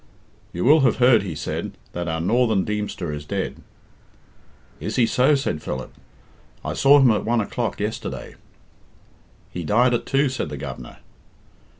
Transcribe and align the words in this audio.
"You 0.51 0.65
will 0.65 0.79
have 0.79 0.95
heard," 0.95 1.21
he 1.21 1.35
said, 1.35 1.73
"that 1.91 2.07
our 2.07 2.19
northern 2.19 2.63
Deemster 2.65 3.13
is 3.13 3.23
dead." 3.23 3.57
"Is 4.79 4.95
he 4.95 5.05
so?" 5.05 5.35
said 5.35 5.61
Philip. 5.61 5.93
"I 6.65 6.73
saw 6.73 6.97
him 6.99 7.11
at 7.11 7.23
one 7.23 7.39
o'clock 7.39 7.79
yesterday." 7.79 8.33
"He 9.51 9.63
died 9.63 9.93
at 9.93 10.07
two?" 10.07 10.27
said 10.27 10.49
the 10.49 10.57
Governor. 10.57 10.97